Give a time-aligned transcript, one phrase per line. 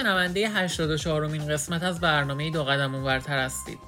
[0.00, 3.78] شنونده 84 مین قسمت از برنامه دو قدم اونورتر هستید.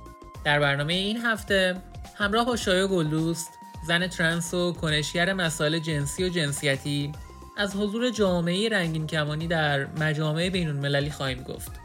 [0.45, 1.82] در برنامه این هفته
[2.14, 3.50] همراه با شایو گلدوست
[3.86, 7.12] زن ترنس و کنشگر مسائل جنسی و جنسیتی
[7.56, 11.81] از حضور جامعه رنگین کمانی در مجامع بین المللی خواهیم گفت.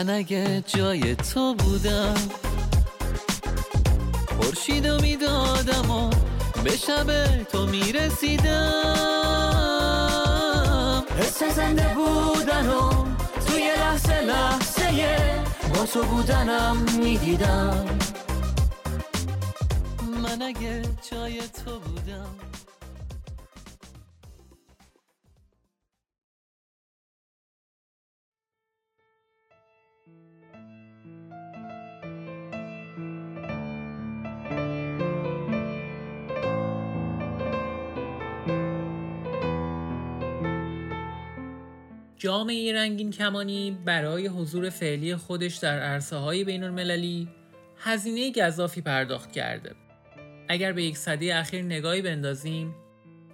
[0.00, 2.14] من اگه جای تو بودم
[4.38, 6.10] خورشید و می‌دادم و
[6.64, 8.74] به شب تو می‌رسیدم.
[11.18, 12.90] حس زنده بودن و
[13.46, 15.42] توی لحظه لحظه
[15.74, 17.86] با تو بودنم می‌دیدم.
[20.22, 22.34] من اگه جای تو بودم.
[42.30, 47.28] جامعه رنگین کمانی برای حضور فعلی خودش در عرصه های بین المللی
[47.78, 49.74] هزینه گذافی پرداخت کرده.
[50.48, 52.74] اگر به یک صده اخیر نگاهی بندازیم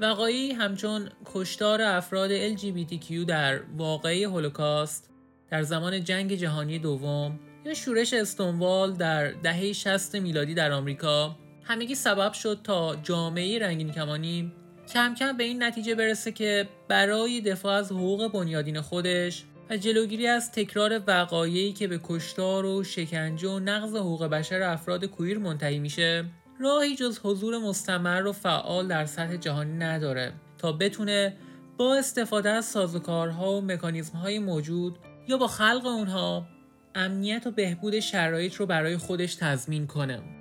[0.01, 5.11] وقایعی همچون کشتار افراد LGBTQ در واقعی هولوکاست
[5.51, 11.95] در زمان جنگ جهانی دوم یا شورش استونوال در دهه 60 میلادی در آمریکا همگی
[11.95, 14.53] سبب شد تا جامعه رنگین کمانی
[14.93, 20.27] کم کم به این نتیجه برسه که برای دفاع از حقوق بنیادین خودش و جلوگیری
[20.27, 25.79] از تکرار وقایعی که به کشتار و شکنجه و نقض حقوق بشر افراد کویر منتهی
[25.79, 26.25] میشه
[26.61, 31.37] راهی جز حضور مستمر و فعال در سطح جهانی نداره تا بتونه
[31.77, 34.99] با استفاده از سازوکارها و مکانیزمهای موجود
[35.29, 36.47] یا با خلق اونها
[36.95, 40.36] امنیت و بهبود شرایط رو برای خودش تضمین کنه.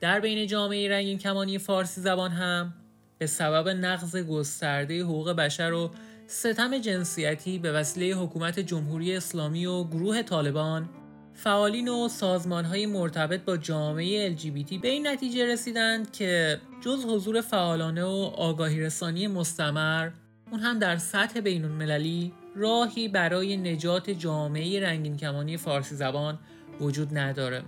[0.00, 2.74] در بین جامعه رنگین کمانی فارسی زبان هم
[3.18, 5.90] به سبب نقض گسترده حقوق بشر و
[6.26, 10.88] ستم جنسیتی به وسیله حکومت جمهوری اسلامی و گروه طالبان
[11.34, 17.40] فعالین و سازمان های مرتبط با جامعه LGBT به این نتیجه رسیدند که جز حضور
[17.40, 20.10] فعالانه و آگاهی رسانی مستمر
[20.50, 26.38] اون هم در سطح بین المللی راهی برای نجات جامعه رنگین کمانی فارسی زبان
[26.80, 27.62] وجود نداره.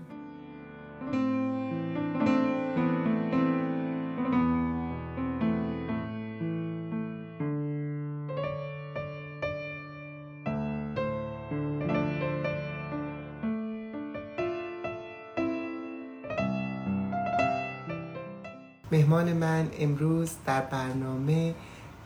[19.21, 21.55] مهمان من امروز در برنامه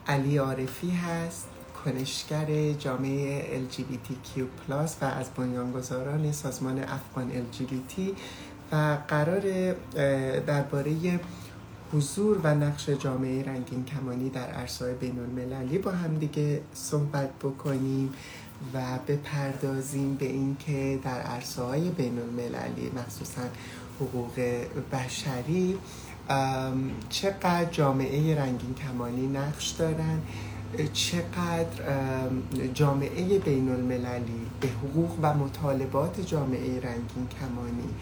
[0.06, 1.46] علی عارفی هست
[1.84, 8.00] کنشگر جامعه LGBTQ+ و از بنیانگذاران سازمان افغان LGBT
[8.72, 9.72] و قرار
[10.40, 11.20] درباره
[11.92, 18.12] حضور و نقش جامعه رنگین کمانی در عرصه بین المللی با هم دیگه صحبت بکنیم
[18.74, 23.42] و بپردازیم به اینکه در عرصه های بین المللی مخصوصا
[24.00, 24.34] حقوق
[24.92, 25.78] بشری
[27.08, 30.22] چقدر جامعه رنگین کمانی نقش دارن
[30.92, 31.84] چقدر
[32.74, 37.94] جامعه بین المللی به حقوق و مطالبات جامعه رنگین کمانی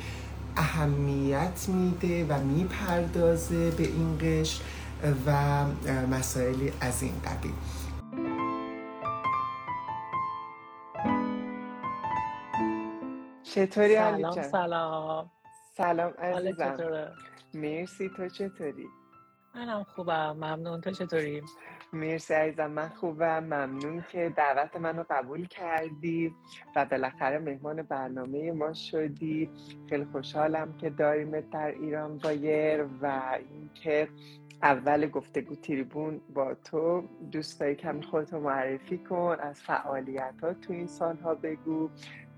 [0.56, 4.62] اهمیت میده و می‌پردازه به این قشر
[5.26, 5.64] و
[6.10, 7.52] مسائلی از این قبیل
[13.42, 15.30] چطوری سلام؟ سلام
[15.76, 16.76] سلام عزیزم؟
[17.54, 18.88] مرسی تو چطوری؟
[19.54, 20.32] منم خوبم.
[20.36, 20.80] ممنون.
[20.80, 21.42] تو چطوری؟
[21.92, 22.70] مرسی عزیزم.
[22.70, 23.44] من خوبم.
[23.44, 26.34] ممنون که دعوت منو قبول کردی
[26.76, 29.50] و بالاخره مهمان برنامه ما شدی.
[29.88, 33.22] خیلی خوشحالم که داریمت در ایران وایر و
[33.52, 34.08] اینکه
[34.62, 37.08] اول گفتگو تریبون با تو.
[37.30, 41.90] دوست داری کمی خودتو معرفی کن از فعالیت ها تو این سالها بگو.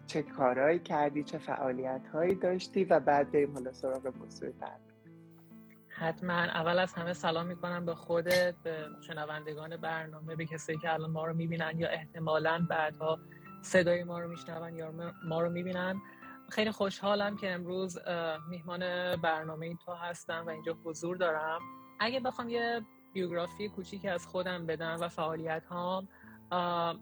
[0.07, 4.94] چه کارهایی کردی؟ چه فعالیت هایی داشتی؟ و بعد بریم حالا سراغ موضوع برنامه
[5.99, 6.33] حتما.
[6.33, 11.27] اول از همه سلام می‌کنم به خودت به شنوندگان برنامه به کسایی که الان ما
[11.27, 13.19] رو می‌بینن یا احتمالا بعدها
[13.63, 14.93] صدای ما رو میشنون یا
[15.25, 16.01] ما رو می‌بینن.
[16.51, 17.99] خیلی خوشحالم که امروز
[18.49, 18.81] میهمان
[19.17, 21.61] برنامه تو هستم و اینجا حضور دارم.
[22.01, 22.83] اگه بخوام یه
[23.13, 26.09] بیوگرافی کوچیکی از خودم بدم و فعالیت هام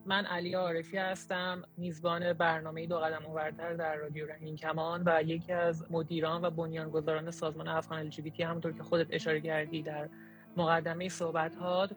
[0.07, 5.53] من علی عارفی هستم میزبان برنامه دو قدم اونورتر در رادیو رنگین کمان و یکی
[5.53, 8.11] از مدیران و بنیانگذاران سازمان افغان ال
[8.45, 10.09] همونطور که خودت اشاره کردی در
[10.57, 11.89] مقدمه صحبت ها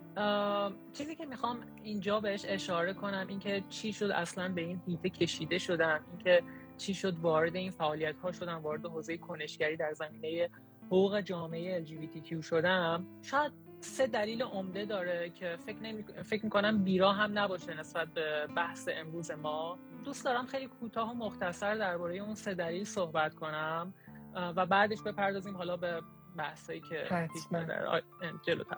[0.94, 5.57] چیزی که می‌خوام اینجا بهش اشاره کنم اینکه چی شد اصلا به این هیته کشیده
[5.57, 6.44] شدم اینکه
[6.77, 10.50] چی شد وارد این فعالیت ها شدم وارد حوزه کنشگری در زمینه
[10.88, 13.06] حقوق جامعه LGBTQ شدم.
[13.21, 16.03] شاید سه دلیل عمده داره که فکر, نمی...
[16.03, 19.79] فکر می‌کنم بیرا هم نباشه نسبت به بحث امروز ما.
[20.05, 23.93] دوست دارم خیلی کوتاه و مختصر درباره اون سه دلیل صحبت کنم
[24.35, 26.01] و بعدش بپردازیم حالا به
[26.37, 27.07] بحثایی که
[27.51, 28.01] در
[28.45, 28.77] جلوتر.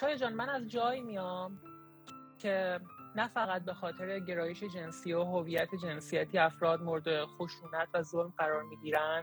[0.00, 1.58] شاید جان من از جایی میام
[2.38, 2.80] که
[3.16, 8.62] نه فقط به خاطر گرایش جنسی و هویت جنسیتی افراد مورد خشونت و ظلم قرار
[8.62, 9.22] می‌گیرن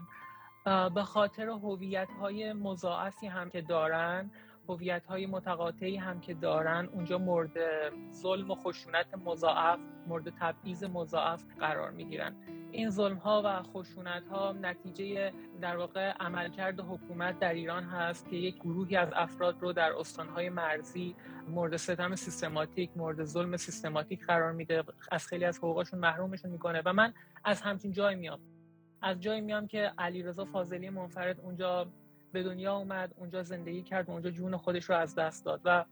[0.95, 4.31] به خاطر هویت های مضاعفی هم که دارن
[4.69, 7.51] هویت های متقاطعی هم که دارن اونجا مورد
[8.11, 12.35] ظلم و خشونت مضاعف مورد تبعیض مضاعف قرار می‌گیرن.
[12.71, 18.35] این ظلم ها و خشونت ها نتیجه در واقع عملکرد حکومت در ایران هست که
[18.35, 21.15] یک گروهی از افراد رو در استانهای مرزی
[21.47, 24.83] مورد ستم سیستماتیک مورد ظلم سیستماتیک قرار میده.
[25.11, 27.13] از خیلی از حقوقشون محرومشون می‌کنه و من
[27.43, 28.39] از همچین جای میام.
[29.01, 31.87] از جایی میام که علیرضا فاضلی منفرد اونجا
[32.31, 35.85] به دنیا اومد اونجا زندگی کرد و اونجا جون خودش رو از دست داد و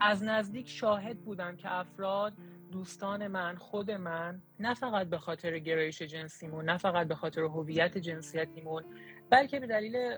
[0.00, 2.32] از نزدیک شاهد بودم که افراد
[2.72, 7.98] دوستان من خود من نه فقط به خاطر گرایش جنسیمون نه فقط به خاطر هویت
[7.98, 8.84] جنسیتیمون
[9.30, 10.16] بلکه به دلیل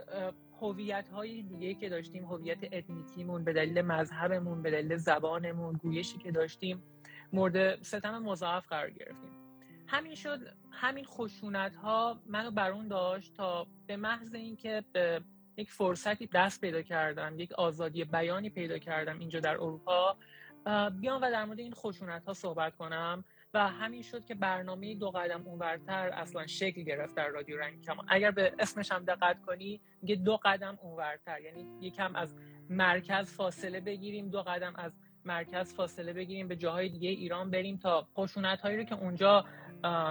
[0.60, 6.32] هویت های دیگه که داشتیم هویت اتنیکیمون به دلیل مذهبمون به دلیل زبانمون گویشی که
[6.32, 6.82] داشتیم
[7.32, 9.30] مورد ستم مضاعف قرار گرفتیم.
[9.86, 10.40] همین شد
[10.70, 15.20] همین خشونت ها منو برون داشت تا به محض اینکه به
[15.62, 20.16] یک فرصتی دست پیدا کردم یک آزادی بیانی پیدا کردم اینجا در اروپا.
[21.00, 23.24] بیام و در مورد این خشونت ها صحبت کنم
[23.54, 28.06] و همین شد که برنامه دو قدم اونورتر اصلا شکل گرفت در رادیو رنگ کمان.
[28.08, 31.40] اگر به اسمش هم دقت کنی میگه دو قدم اونورتر.
[31.40, 32.36] یعنی یکم از
[32.70, 34.92] مرکز فاصله بگیریم دو قدم از
[35.24, 39.44] مرکز فاصله بگیریم به جاهای دیگه ایران بریم تا خشونت هایی رو که اونجا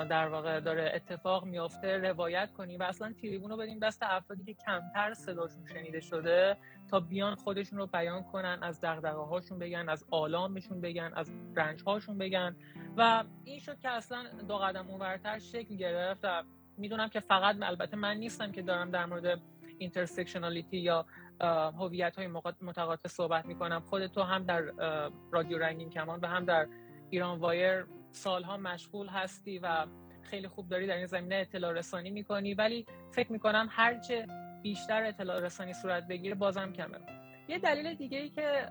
[0.09, 4.53] در واقع داره اتفاق میافته روایت کنیم و اصلا تریبون رو بدیم دست افرادی که
[4.53, 6.57] کمتر صداشون شنیده شده
[6.89, 11.83] تا بیان خودشون رو بیان کنن از دغدغه هاشون بگن از آلامشون بگن از رنج
[11.87, 12.55] هاشون بگن.
[12.97, 16.43] و این شد که اصلا دو قدم اونورتر شکل گرفت و
[16.77, 19.41] می‌دونم که فقط البته من نیستم که دارم در مورد
[19.77, 21.05] intersectionality یا
[21.79, 22.27] هویت های
[22.61, 23.79] متقاطع صحبت می‌کنم.
[23.79, 24.61] خود تو هم در
[25.31, 26.67] رادیو رنگین کمان و هم در
[27.09, 29.85] ایران وایر سالها مشغول هستی و
[30.21, 34.27] خیلی خوب داری در این زمینه اطلاع رسانی می‌کنی ولی فکر می‌کنم هرچه
[34.61, 36.97] بیشتر اطلاع رسانی صورت بگیره بازم کمه.
[37.47, 38.67] یه دلیل دیگه ای که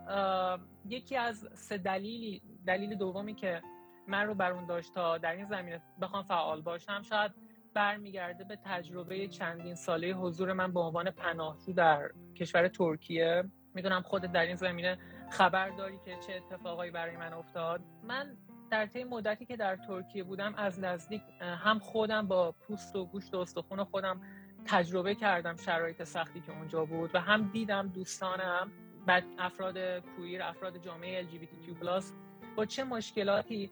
[0.88, 3.62] یکی از سه دلیلی دلیل دومی که
[4.08, 7.32] من رو بر اون داشت تا در این زمینه بخوام فعال باشم شاید
[7.74, 13.44] برمیگرده به تجربه چندین ساله حضور من به عنوان پناهجو در کشور ترکیه.
[13.74, 14.98] می‌دونم خودت در این زمینه
[15.30, 17.80] خبر داری که چه اتفاقایی برای من افتاد.
[18.04, 18.36] من
[18.70, 23.34] در طی مدتی که در ترکیه بودم از نزدیک هم خودم با پوست و گوشت
[23.34, 24.20] و استخون خودم
[24.64, 28.72] تجربه کردم شرایط سختی که اونجا بود و هم دیدم دوستانم
[29.06, 31.84] بعد افراد کویر افراد جامعه LGBTQ+
[32.56, 33.70] با چه مشکلاتی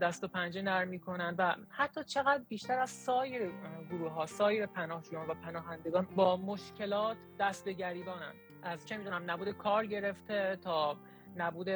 [0.00, 3.52] دست و پنجه نرم می‌کنن و حتی چقدر بیشتر از سایر
[3.90, 8.32] گروه ها سایر پناهجویان و پناهندگان با مشکلات دست به گریبانن.
[8.62, 10.96] از چه می‌دونم نبود کار گرفته تا
[11.36, 11.68] نبود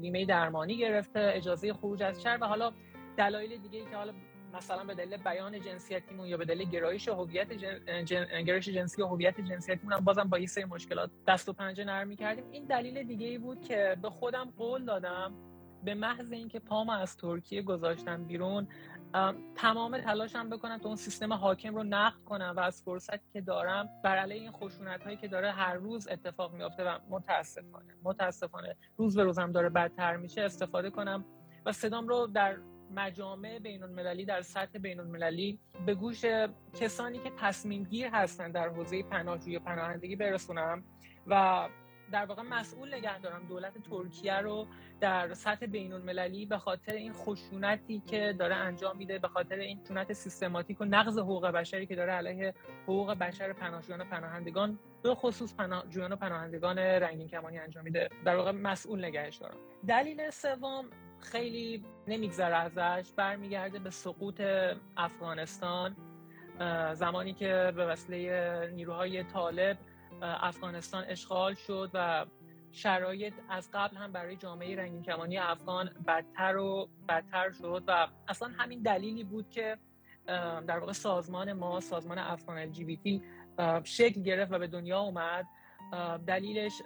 [0.00, 2.72] بیمه درمانی گرفته اجازه خروج از شهر و حالا
[3.16, 4.12] دلایل دیگه ای که حالا
[4.54, 8.42] مثلا به دلیل بیان جنسیتیمون یا به دلیل گرایش هویت جن...
[8.44, 12.16] گرایش جنسی و هویت جنسیتیمون هم بازم با یه سری مشکلات دست و پنجه نرم
[12.16, 15.34] کردیم این دلیل دیگه ای بود که به خودم قول دادم
[15.84, 18.68] به محض اینکه پام از ترکیه گذاشتم بیرون
[19.56, 23.88] تمام تلاشم بکنم تا اون سیستم حاکم رو نقد کنم و از فرصتی که دارم
[24.04, 29.16] بر علیه این خشونت هایی که داره هر روز اتفاق میافته و متاسفانه متاسفانه روز
[29.16, 31.24] به روزم داره بدتر میشه استفاده کنم
[31.66, 32.56] و صدام رو در
[32.90, 36.24] مجامع بین المللی در سطح بین المللی به گوش
[36.80, 40.84] کسانی که تصمیم گیر هستن در حوزه پناهجویی و پناهندگی برسونم
[41.26, 41.68] و
[42.12, 44.66] در واقع مسئول نگه دارم دولت ترکیه رو
[45.00, 49.80] در سطح بین المللی به خاطر این خشونتی که داره انجام میده به خاطر این
[49.84, 55.14] خشونت سیستماتیک و نقض حقوق بشری که داره علیه حقوق بشر پناهجویان و پناهندگان به
[55.14, 58.08] خصوص پناهجویان و پناهندگان رنگین کمانی انجام میده.
[58.24, 59.56] در واقع مسئول نگهش دارم.
[59.88, 60.84] دلیل سوم
[61.20, 64.42] خیلی نمیگذره ازش برمیگرده به سقوط
[64.96, 65.96] افغانستان
[66.92, 69.76] زمانی که به وسیله نیروهای طالب
[70.22, 72.26] افغانستان اشغال شد و
[72.72, 78.48] شرایط از قبل هم برای جامعه رنگین کمانی افغان بدتر و بدتر شد و اصلا
[78.58, 79.78] همین دلیلی بود که
[80.66, 83.22] در واقع سازمان ما سازمان افغان تی
[83.84, 85.46] شکل گرفت و به دنیا اومد.
[86.26, 86.82] دلیلش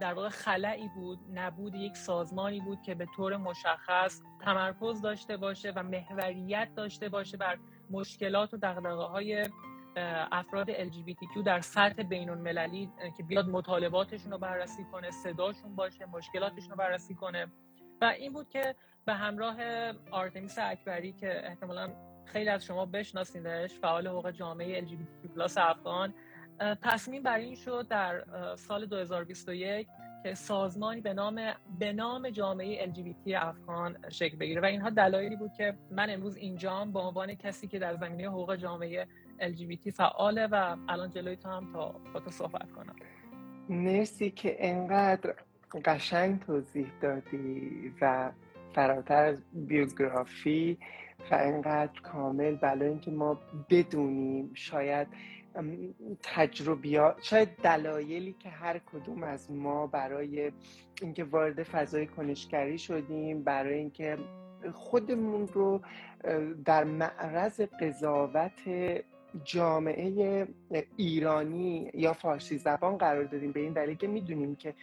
[0.00, 5.72] در واقع خلعی بود نبود یک سازمانی بود که به طور مشخص تمرکز داشته باشه
[5.76, 7.58] و محوریت داشته باشه بر
[7.90, 9.48] مشکلات و دقدقه های
[10.32, 16.70] افراد LGBTQ در سطح بین المللی که بیاد مطالباتشون رو بررسی کنه صداشون باشه مشکلاتشون
[16.70, 17.46] رو بررسی کنه.
[18.00, 19.56] و این بود که به همراه
[20.10, 21.90] آرتمیس اکبری که احتمالا
[22.24, 26.14] خیلی از شما بشناسیدش فعال حقوق جامعه LGBTQ افغان
[26.82, 28.24] تصمیم بر این شد در
[28.56, 29.88] سال 2021
[30.22, 31.40] که سازمانی به نام
[31.78, 34.60] به نام جامعه LGBT افغان شکل بگیره.
[34.60, 38.56] و اینها دلایلی بود که من امروز اینجام به عنوان کسی که در زمینه حقوق
[38.56, 39.06] جامعه
[39.40, 42.96] LGBT فعاله و الان جلوی تو هم تا با تو صحبت کنم.
[43.68, 45.34] مرسی که انقدر
[45.84, 48.30] قشنگ توضیح دادی و
[48.74, 50.78] فراتر از بیوگرافی
[51.30, 53.38] و انقدر کامل بلا اینکه ما
[53.70, 55.08] بدونیم شاید
[56.22, 60.52] تجربیات شاید دلایلی که هر کدوم از ما برای
[61.02, 64.18] اینکه وارد فضای کنشگری شدیم برای اینکه
[64.72, 65.80] خودمون رو
[66.64, 68.60] در معرض قضاوت
[69.44, 70.46] جامعه
[70.96, 73.52] ایرانی یا فارسی زبان قرار دادیم.
[73.52, 74.74] به این دلیل که می‌دونیم که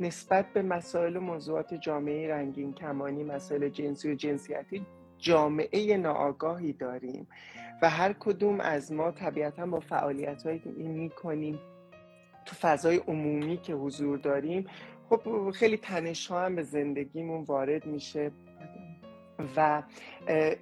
[0.00, 4.86] نسبت به مسائل و موضوعات جامعه رنگین کمانی مسائل جنسی و جنسیتی
[5.18, 7.28] جامعه ناآگاهی داریم
[7.82, 11.58] و هر کدوم از ما طبیعتا با فعالیت هایی که می‌کنیم
[12.46, 14.66] تو فضای عمومی که حضور داریم
[15.10, 18.30] خب خیلی تنش ها هم به زندگیمون وارد میشه.
[19.56, 19.82] و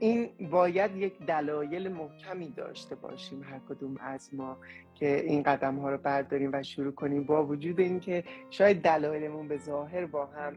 [0.01, 4.57] این باید یک دلایل محکمی داشته باشیم هر کدوم از ما.
[5.01, 9.59] که این قدم ها رو برداریم و شروع کنیم با وجود اینکه شاید دلایلمون به
[9.59, 10.57] ظاهر با هم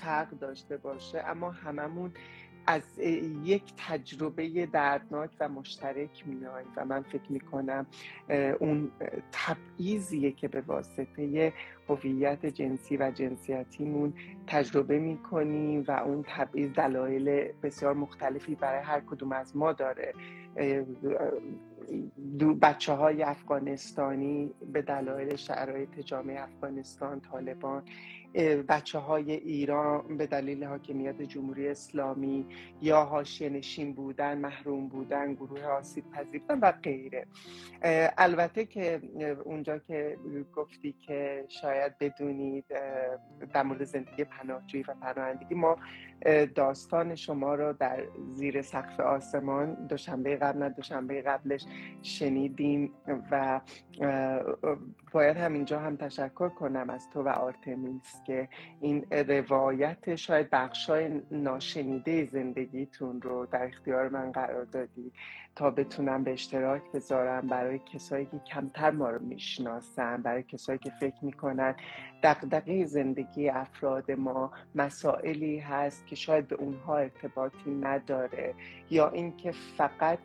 [0.00, 2.12] فرق داشته باشه اما هممون
[2.66, 2.98] از
[3.44, 7.86] یک تجربه دردناک و مشترک میایم و من فکر می‌کنم
[8.60, 8.90] اون
[9.32, 11.52] تبعیضیه که به واسطه
[11.88, 14.14] هویت جنسی و جنسیتیمون
[14.46, 20.12] تجربه می‌کنیم و اون تبعیض دلایل بسیار مختلفی برای هر کدوم از ما داره.
[22.62, 27.82] بچه های افغانستانی به دلایل شرایط جامعه افغانستان طالبان
[28.68, 32.46] بچه های ایران به دلیل حاکمیت جمهوری اسلامی
[32.82, 37.26] یا حاشیه نشین بودن محروم بودن گروه آسیب پذیرتن و غیره.
[38.18, 39.00] البته که
[39.44, 40.18] اونجا که
[40.56, 42.64] گفتی که شاید بدونید
[43.52, 45.76] در مورد زندگی پناهجویی و پناهندگی ما
[46.54, 51.64] داستان شما رو در زیر سقف آسمان دوشنبه قبل نه دوشنبه قبلش
[52.02, 52.92] شنیدیم
[53.30, 53.60] و
[55.12, 58.48] باید همینجا هم تشکر کنم از تو و آرتمیس که
[58.80, 65.12] این روایت شاید بخشای ناشنیده زندگیتون رو در اختیار من قرار دادی.
[65.58, 70.90] تا بتونم به اشتراک بذارم برای کسایی که کمتر ما رو می‌شناسن برای کسایی که
[71.00, 71.74] فکر می‌کنن
[72.22, 78.54] دقدقه زندگی افراد ما مسائلی هست که شاید به اونها ارتباطی نداره
[78.90, 80.18] یا اینکه فقط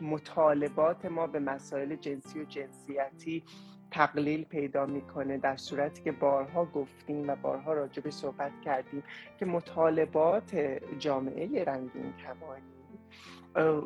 [0.00, 3.44] مطالبات ما به مسائل جنسی و جنسیتی
[3.90, 9.02] تقلیل پیدا می‌کنه در صورتی که بارها گفتیم و بارها راجع به صحبت کردیم
[9.38, 10.56] که مطالبات
[10.98, 12.81] جامعه رنگین کمانی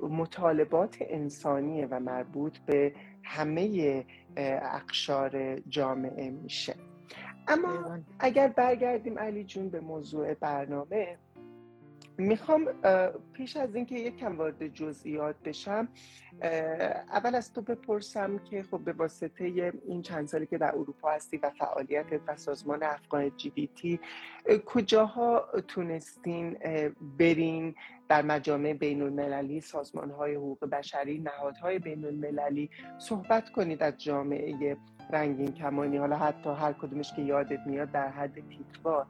[0.03, 2.93] مطالبات انسانیه و مربوط به
[3.23, 4.05] همه
[4.37, 6.75] اقشار جامعه میشه.
[7.49, 11.19] اما اگر برگردیم علی جون به موضوع برنامه
[12.19, 12.69] می‌خوام
[13.33, 15.89] پیش از اینکه یک کم وارد جزئیات بشم
[17.13, 21.37] اول از تو بپرسم که خب به واسطه این چند سالی که در اروپا هستی
[21.37, 24.01] و فعالیت و سازمان افغان جی بی تی
[24.67, 26.59] کجاها تونستین
[27.19, 27.75] برین
[28.09, 34.77] در مجامع بین المللی سازمان های حقوق بشری نهادهای بین المللی صحبت کنید از جامعه
[35.11, 39.07] رنگین کمانی حالا حتی هر کدومش که یادت میاد در حد تیتوار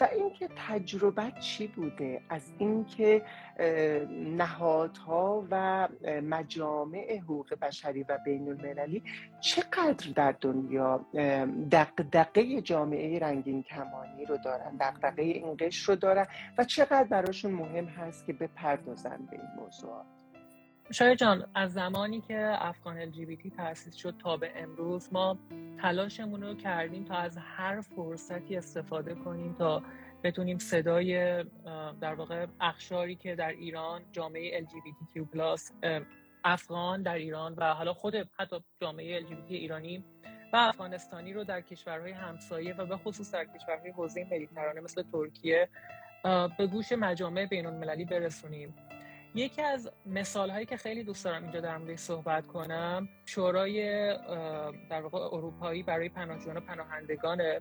[0.00, 3.22] و اینکه تجربه چی بوده؟ از اینکه
[4.36, 5.88] نهادها و
[6.22, 9.02] مجامع حقوق بشری و بین المللی
[9.40, 11.06] چقدر در دنیا
[11.72, 16.26] دقدقه جامعه رنگین کمانی رو دارن دقدقه این قشر رو دارن
[16.58, 20.19] و چقدر براشون مهم هست که بپردازن به این موضوعات؟
[20.92, 25.38] شاید جان از زمانی که افغان LGBT تأسیس شد تا به امروز ما
[25.82, 29.82] تلاشمون رو کردیم تا از هر فرصتی استفاده کنیم تا
[30.24, 31.44] بتونیم صدای
[32.00, 35.36] در واقع اخشاری که در ایران جامعه LGBTQ+
[36.44, 40.04] افغان در ایران و حالا خود حتی جامعه LGBT ایرانی
[40.52, 45.68] و افغانستانی رو در کشورهای همسایه و به خصوص در کشورهای حوزه مدیترانه مثل ترکیه
[46.58, 48.74] به گوش مجامع بین المللی برسونیم.
[49.34, 53.82] یکی از مثال هایی که خیلی دوست دارم اینجا در موردش صحبت کنم شورای
[54.90, 57.60] در واقع اروپایی برای پناهجویان و پناهندگانه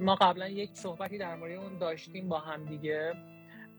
[0.00, 3.12] ما قبلا یک صحبتی در مورد اون داشتیم با هم دیگه.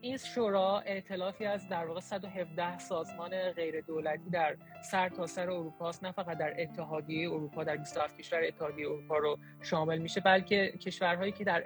[0.00, 4.56] این شورا ائتلافی از در واقع 117 سازمان غیر دولتی در
[4.90, 9.16] سر تا سر اروپا است نه فقط در اتحادیه اروپا در 27 کشور اتحادیه اروپا
[9.16, 11.62] رو شامل میشه بلکه کشورهایی که در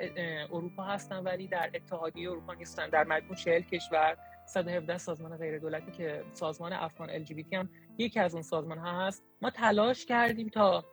[0.53, 2.89] اروپا هستن ولی در اتحادیه اروپا نیستن.
[2.89, 7.69] در مجموع 40 کشور 117 سازمان غیر دولتی که سازمان افغان ال هم
[7.99, 9.25] یکی از اون سازمان ها هست.
[9.43, 10.85] ما تلاش کردیم تا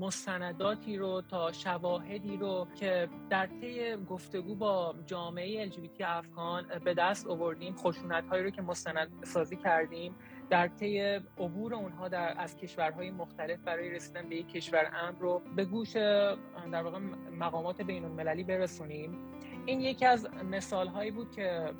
[0.00, 7.26] مستنداتی رو تا شواهدی رو که در طی گفتگو با جامعه LGBT افغان به دست
[7.26, 10.14] آوردیم خشونت هایی رو که مستند سازی کردیم.
[10.50, 11.00] در طی
[11.38, 15.92] عبور اونها در از کشورهای مختلف برای رسیدن به یک کشور امن رو به گوش
[15.92, 16.98] در واقع
[17.38, 19.18] مقامات بین المللی برسونیم.
[19.66, 21.72] این یکی از مثال هایی بود که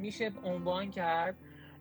[0.00, 1.36] میشه عنوان کرد.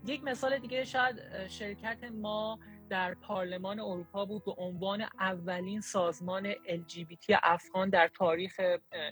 [0.05, 2.59] یک مثال دیگه شاید شرکت ما
[2.89, 8.61] در پارلمان اروپا بود به عنوان اولین سازمان LGBT افغان در تاریخ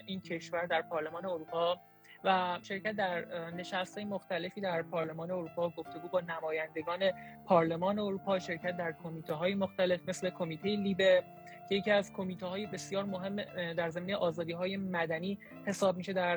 [0.06, 1.80] این کشور در پارلمان اروپا
[2.24, 7.12] و شرکت در نشستهای مختلفی در پارلمان اروپا گفتگو با نمایندگان
[7.46, 11.24] پارلمان اروپا شرکت در کمیته های مختلف مثل کمیته لیبه
[11.68, 13.36] که یکی از کمیته های بسیار مهم
[13.72, 16.36] در زمینه آزادی های مدنی حساب میشه در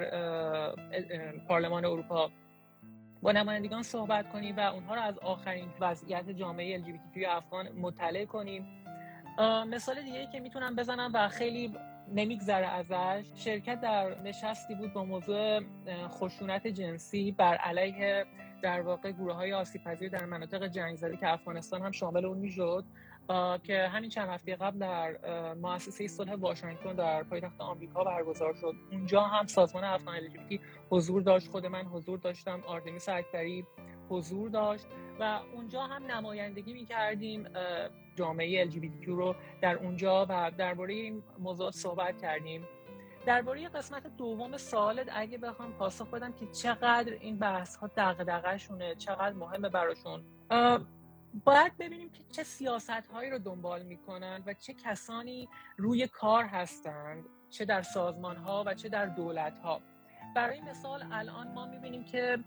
[1.47, 2.31] پارلمان اروپا.
[3.21, 8.65] با نمایندگان صحبت کنیم و اونها رو از آخرین وضعیت جامعه LGBT افغان مطلع کنیم.
[9.67, 11.73] مثال دیگه ای که می‌تونم بزنم و خیلی
[12.13, 15.59] نمیگذره ازش شرکت در نشستی بود با موضوع
[16.07, 18.25] خشونت جنسی بر علیه
[18.61, 22.85] در واقع گروه های آسیب در مناطق جنگ زده که افغانستان هم شامل اون می‌شد.
[23.63, 25.17] که همین چند هفته قبل در
[25.53, 28.75] مؤسسه صلح واشنگتن در پایتخت آمریکا برگزار شد.
[28.91, 30.59] اونجا هم سازمان افغان LGBT
[30.89, 33.65] حضور داشت خود من حضور داشتم آردمیس اکبری
[34.09, 34.85] حضور داشت
[35.19, 37.47] و اونجا هم نمایندگی می کردیم
[38.15, 42.67] جامعه LGBT رو در اونجا و درباره این موضوع صحبت کردیم.
[43.25, 48.95] درباره قسمت دوم سوالت اگه بخوام پاسخ بدم که چقدر این بحث ها دغدغه شونه
[48.95, 50.23] چقدر مهمه براشون؟
[51.33, 57.25] باید ببینیم که چه سیاست هایی رو دنبال می‌کنن و چه کسانی روی کار هستند
[57.49, 59.81] چه در سازمان ها و چه در دولت ها
[60.35, 62.37] برای مثال الان ما می‌بینیم که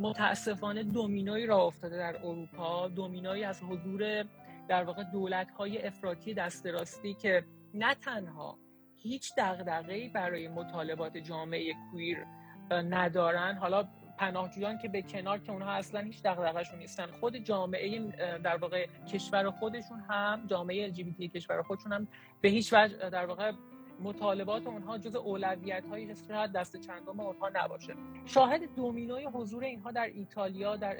[0.00, 4.24] متاسفانه دومینوی را افتاده در اروپا دومینوی از حضور
[4.68, 8.58] در واقع دولت های افراطی دست راستی که نه تنها
[8.96, 12.26] هیچ دغدغه‌ای برای مطالبات جامعه کویر
[12.70, 13.88] ندارن حالا
[14.20, 17.06] پناهجویان که به کنار که اونها اصلا هیچ دغدغه‌شون نیستن.
[17.06, 22.08] خود جامعه در واقع کشور خودشون هم جامعه LGBT کشور خودشون هم
[22.40, 23.52] به هیچ وجه در واقع
[24.00, 27.94] مطالبات اونها جز اولویت هایی شاید دست چندم اونها نباشه.
[28.26, 30.96] شاهد دومینوی حضور اینها در ایتالیا در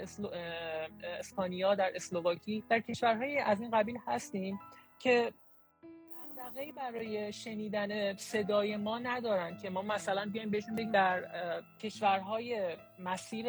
[1.18, 4.60] اسپانیا در اسلوواکی در کشورهای از این قبیل هستیم
[4.98, 5.32] که
[6.50, 11.24] دغدغه‌ای برای شنیدن صدای ما ندارن که ما مثلا بیایم بهشون بگیم در
[11.80, 13.46] کشورهای مسیر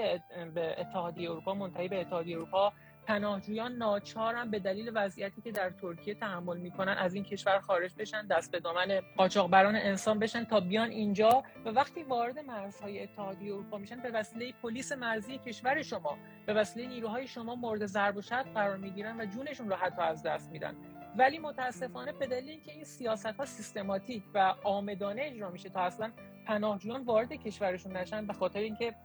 [0.54, 2.74] به اتحادیه اروپا منتهی به اتحادیه اروپا
[3.08, 8.28] پناهجویان ناچارن به دلیل وضعیتی که در ترکیه تحمل می‌کنن از این کشور خارج بشن
[8.28, 13.78] دست به دامن قاچاقبران انسان بشن تا بیان اینجا و وقتی وارد مرزهای اتحادیه اروپا
[13.78, 18.54] میشن به وسیله پلیس مرزی کشور شما به وسیله نیروهای شما مورد ضرب و شتم
[18.54, 20.76] قرار می‌گیرن و جونشون رو حتی از دست میدن.
[21.18, 26.12] ولی متاسفانه به دلیل اینکه این سیاست ها سیستماتیک و آمدانه اجرا میشه تا اصلا
[26.48, 28.96] پناهجویان وارد کشورشون نشن به خاطر اینکه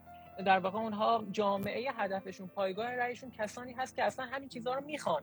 [0.47, 5.23] در واقع اونها جامعه هدفشون پایگاه رأیشون کسانی هست که اصلا همین چیزها رو می‌خوان.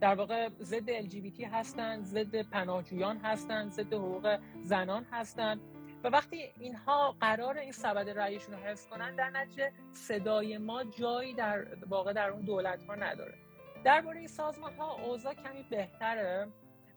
[0.00, 5.60] در واقع ضد LGBT هستند ضد پناهجویان هستند ضد حقوق زنان هستند
[6.04, 11.34] و وقتی اینها قرار این سبد رأیشون رو حفظ کنن در نتیجه صدای ما جایی
[11.34, 13.34] در واقع در اون دولت ها نداره.
[13.84, 16.48] درباره سازمان ها اوضاع کمی بهتره.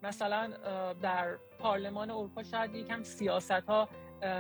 [0.04, 0.50] مثلا
[1.02, 3.90] در پارلمان اروپا شاید یکم سیاست ها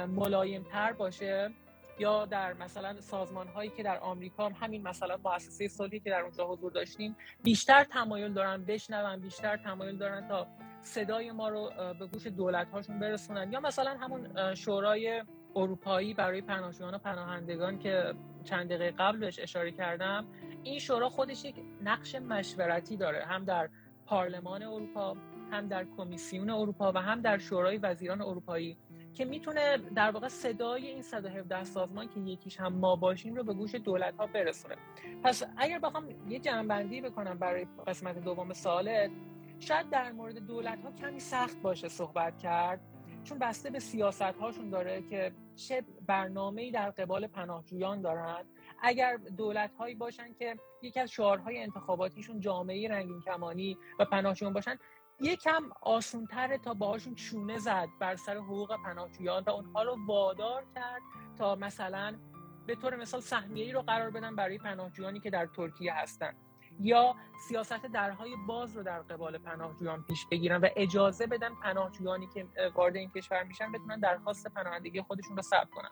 [0.07, 1.51] ملایم تر باشه
[1.99, 6.47] یا در مثلا سازمان هایی که در آمریکا همین مثلا مؤسسه صلحی که در اونجا
[6.47, 10.47] حضور داشتیم بیشتر تمایل دارن بشنون بیشتر تمایل دارن تا
[10.81, 13.51] صدای ما رو به گوش دولت هاشون برسونن.
[13.51, 15.23] یا مثلا همون شورای
[15.55, 20.27] اروپایی برای پناهجویان و پناهندگان که چند دقیقه قبل بهش اشاره کردم
[20.63, 23.69] این شورا خودش یک نقش مشورتی داره هم در
[24.05, 25.17] پارلمان اروپا
[25.51, 28.77] هم در کمیسیون اروپا و هم در شورای وزیران اروپایی
[29.13, 33.53] که می‌تونه در واقع صدای این 117 سازمان که یکیش هم ما باشیم رو به
[33.53, 34.75] گوش دولت ها برسونه.
[35.23, 39.11] پس اگر بخوام یه جنبندی بکنم برای قسمت دوم سالت
[39.59, 42.79] شاید در مورد دولت ها کمی سخت باشه صحبت کرد.
[43.23, 48.45] چون بسته به سیاست هاشون داره که چه برنامه‌ای در قبال پناهجویان دارن.
[48.83, 54.77] اگر دولت هایی باشن که یکی از شعارهای انتخاباتیشون جامعه رنگین کمانی و پناهجویان باشن
[55.19, 61.01] یکم آسونتره تا باهاشون چونه زد بر سر حقوق پناهجویان و اونها رو وادار کرد
[61.37, 62.19] تا مثلا
[62.67, 66.33] به طور مثال سهمیه‌ای رو قرار بدن برای پناهجویانی که در ترکیه هستن.
[66.79, 67.15] یا
[67.47, 72.95] سیاست درهای باز رو در قبال پناهجویان پیش بگیرن و اجازه بدن پناهجویانی که وارد
[72.95, 75.89] این کشور میشن بتونن درخواست پناهندگی خودشون رو ثبت کنن.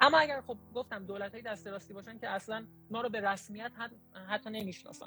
[0.00, 3.72] اما اگر خب گفتم دولت های دست راستی باشن که اصلا ما رو به رسمیت
[4.28, 5.06] حتی نمی‌شناسن.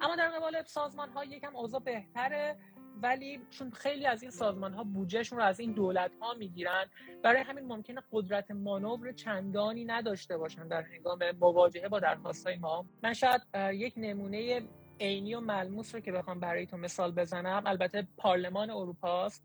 [0.00, 2.58] اما در قبال سازمان ها یکم اوضاع بهتره.
[3.02, 6.86] ولی چون خیلی از این سازمان ها بودجهشون رو از این دولت ها می‌گیرن
[7.22, 12.86] برای همین ممکنه قدرت مانور چندانی نداشته باشن در هنگام مواجهه با درخواست های ما.
[13.02, 14.62] من شاید یک نمونه
[15.00, 19.44] عینی و ملموس رو که بخوام برای تو مثال بزنم البته پارلمان اروپاست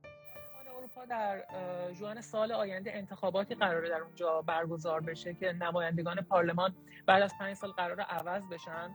[0.77, 1.45] اروپا در
[1.93, 7.53] جوان سال آینده انتخاباتی قراره در اونجا برگزار بشه که نمایندگان پارلمان بعد از پنج
[7.53, 8.91] سال قرار عوض بشن.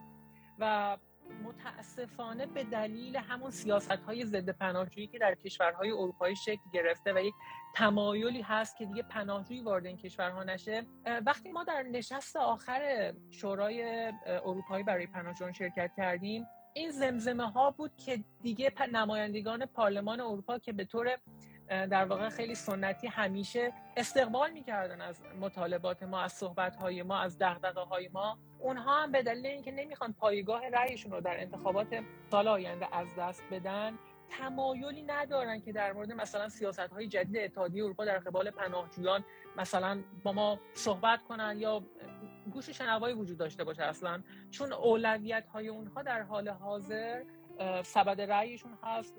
[0.59, 0.97] و
[1.45, 7.19] متاسفانه به دلیل همون سیاست های ضد پناهجویی که در کشورهای اروپایی شکل گرفته و
[7.19, 7.35] یک
[7.75, 10.87] تمایلی هست که دیگه پناهجویی وارد این کشورها نشه
[11.27, 17.97] وقتی ما در نشست آخر شورای اروپایی برای پناهجویان شرکت کردیم این زمزمه ها بود
[17.97, 21.19] که دیگه نمایندگان پارلمان اروپا که به طور
[21.69, 27.38] در واقع خیلی سنتی همیشه استقبال می‌کردن از مطالبات ما از صحبت های ما از
[27.38, 32.49] دغدغه های ما اونها هم به دلیل اینکه نمی‌خوان پایگاه رأیشون رو در انتخابات سال
[32.49, 33.99] آینده از دست بدن
[34.31, 39.25] تمایلی ندارن که در مورد مثلا سیاست های جدید اتحادیه اروپا در قبال پناهجویان
[39.57, 41.83] مثلا با ما صحبت کنن یا
[42.53, 44.23] گوش شنوایی وجود داشته باشه اصلا.
[44.51, 47.25] چون اولویت های اونها در حال حاضر
[47.83, 49.14] سبد رأیشون هست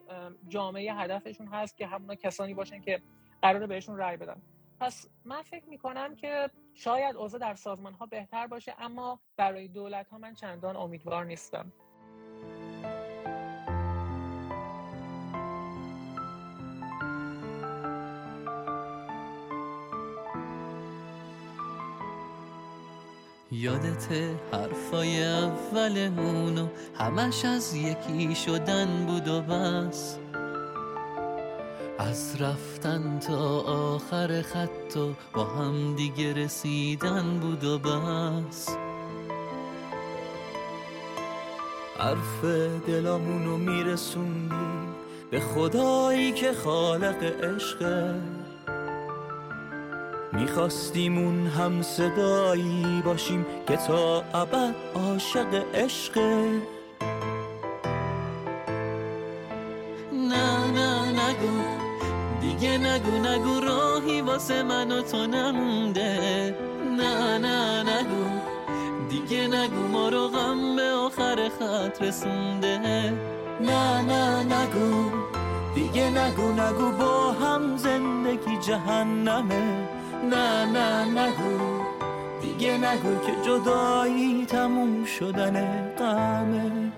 [0.47, 3.01] جامعه هدفشون هست که همونا کسانی باشن که
[3.41, 4.41] قراره بهشون رأی بدن.
[4.79, 6.49] پس من فکر می‌کنم که
[6.79, 11.71] شاید اوضاع در سازمان ها بهتر باشه اما برای دولت ها من چندان امیدوار نیستم.
[23.51, 24.07] یادت
[24.53, 30.18] حرفای اولمون و همش از یکی شدن بود و بس.
[31.99, 38.69] از رفتن تا آخر خط و با هم دیگه رسیدن بود و بس.
[41.97, 42.45] حرف
[42.87, 44.89] دلامونو میرسوندی
[45.31, 48.15] به خدایی که خالق عشقه
[50.33, 56.61] می‌خواستیم اون هم صدایی باشیم که تا ابد عاشق عشقه
[64.39, 66.55] واسه من و تو نمونده.
[66.97, 68.29] نه نه نگو.
[69.09, 72.77] دیگه نگو ما رو غم به آخر خط رسونده.
[73.61, 75.11] نه نه نگو.
[75.75, 79.87] دیگه نگو نگو با هم زندگی جهنمه.
[80.31, 81.83] نه نه نگو.
[82.41, 86.91] دیگه نگو که جدایی تموم شدن قمه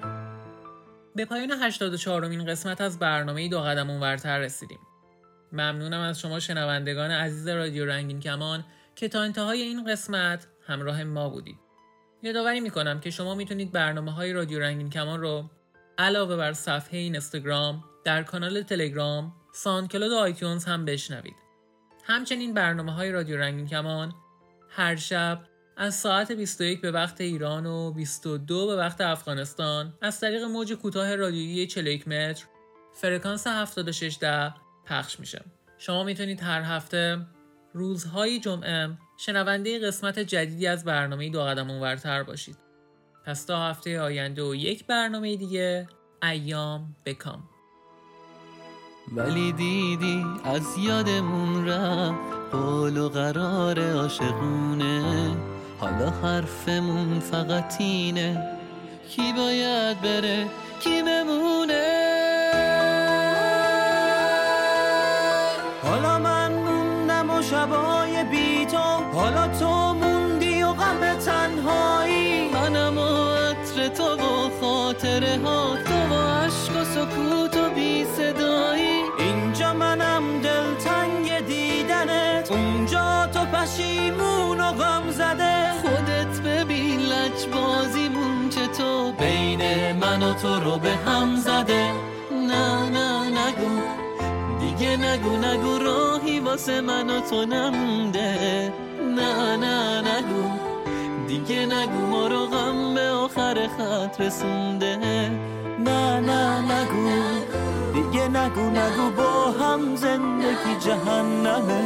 [1.16, 4.80] به پایان 84 امین قسمت از برنامه دو قدم اونورتر رسیدیم.
[5.52, 11.30] ممنونم از شما شنوندگان عزیز رادیو رنگین کمان که تا انتهای این قسمت همراه ما
[11.30, 11.58] بودید.
[12.24, 15.50] یادآوری می‌کنم که شما می‌تونید برنامه های رادیو رنگین کمان رو
[15.98, 21.36] علاوه بر صفحه اینستاگرام در کانال تلگرام SoundCloud و iTunes هم بشنوید.
[22.04, 24.14] همچنین برنامه های رادیو رنگین کمان
[24.70, 25.42] هر شب
[25.78, 31.16] از ساعت 21 به وقت ایران و 22 به وقت افغانستان از طریق موج کوتاه
[31.16, 32.46] رادیویی 41 متر
[32.94, 34.18] فرکانس 76
[34.92, 35.42] پخش میشه.
[35.78, 37.18] شما می‌تونید هر هفته
[37.74, 42.58] روزهای جمعه شنونده قسمت جدیدی از برنامه دو قدم اونورتر باشید.
[43.26, 45.88] پس تا هفته آینده و یک برنامه دیگه
[46.24, 47.44] ایام بکام.
[49.16, 55.36] ولی دیدی از یادمون رفت قول و قرار عاشقونه
[55.80, 58.58] حالا حرفمون فقط اینه
[59.10, 60.48] کی باید بره
[60.80, 62.01] کی بمونه
[67.52, 68.78] شبای بی تو
[69.14, 72.50] حالا تو موندی و غم تنهایی.
[72.50, 79.02] منم و عطر تو و خاطره ها تو و عشق و سکوت و بی صدایی.
[79.20, 85.72] اینجا منم دلتنگ دیدنت اونجا تو پشیمون و غم زده.
[85.82, 89.62] خودت ببین لج بازیمون تو بین
[89.92, 91.92] من و تو رو به هم زده.
[92.32, 93.01] نه نه.
[94.82, 98.74] دیگه نگو نگو راهی واسه من و تو نمونده.
[99.16, 100.44] نه نه نگو.
[101.28, 104.98] دیگه نگو ما رو غم به آخر خط رسونده.
[105.80, 107.10] نه نه نگو.
[107.94, 111.82] دیگه نگو نگو با هم زندگی جهنمه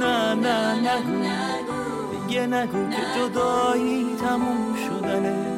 [0.00, 1.28] نه نه نگو.
[2.26, 5.51] دیگه نگو که جدایی تموم شدن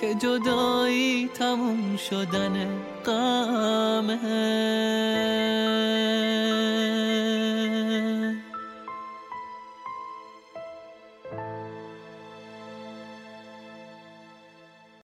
[0.00, 2.68] که جدایی تموم شدن
[3.04, 4.18] قمه.